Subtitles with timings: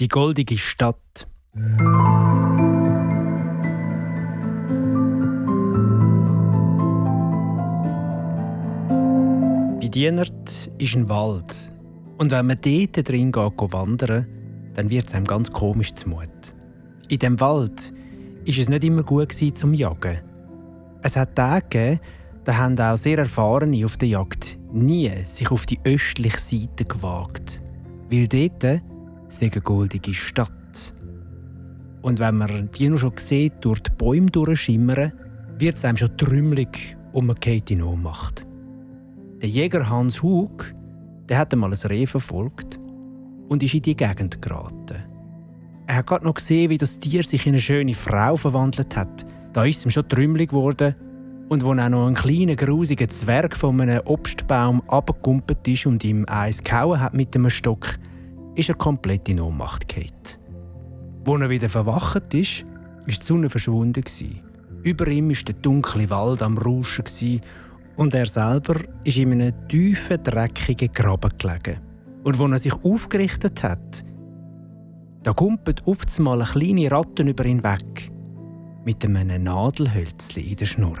[0.00, 1.26] Die goldige Stadt.
[9.80, 11.72] Bei Dienert ist ein Wald.
[12.16, 14.26] Und wenn man dort drin geht, wandern
[14.74, 16.28] dann wird es einem ganz komisch zumut.
[17.08, 17.92] In dem Wald
[18.44, 20.20] ist es nicht immer gut zum Jagen.
[21.02, 22.00] Es hat Tage gegeben,
[22.44, 27.64] da haben auch sehr Erfahrene auf der Jagd nie sich auf die östliche Seite gewagt.
[28.08, 28.80] Weil dort
[29.28, 30.94] ist eine goldige Stadt.
[32.02, 35.12] Und wenn man die noch schon sieht, durch die Bäume durchschimmern,
[35.58, 38.46] wird es einem schon trümmelig und man geht in Ohnmacht.
[39.40, 40.74] Der Jäger Hans Hug
[41.28, 42.80] der hat einmal ein Reh verfolgt
[43.48, 45.04] und ist in die Gegend geraten.
[45.86, 49.26] Er hat gerade noch gesehen, wie das Tier sich in eine schöne Frau verwandelt hat.
[49.52, 50.94] Da ist es ihm schon trümmelig geworden.
[51.48, 56.26] Und wo auch noch ein kleiner, grusiger Zwerg von einem Obstbaum abgekumpelt ist und ihm
[56.26, 57.98] eins gehauen hat mit einem Stock,
[58.58, 60.12] ist er komplett in Ohnmacht gefallen.
[61.24, 62.64] Wo er wieder verwacht ist,
[63.06, 64.04] ist die Sonne verschwunden.
[64.82, 67.40] Über ihm ist der dunkle Wald am Rauschen
[67.96, 71.80] und er selber ist in einem tiefen, dreckigen Graben gelegen.
[72.24, 74.04] Und als er sich aufgerichtet hat,
[75.22, 78.10] da kumpelt oft mal eine kleine Ratte über ihn weg
[78.84, 80.98] mit einem Nadelhölzchen in der Schnur.